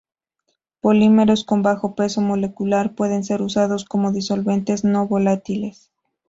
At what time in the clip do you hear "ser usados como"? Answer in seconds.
3.23-4.11